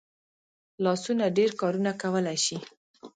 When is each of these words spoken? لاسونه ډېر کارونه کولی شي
لاسونه 0.83 1.25
ډېر 1.37 1.51
کارونه 1.61 1.91
کولی 2.01 2.37
شي 2.45 2.57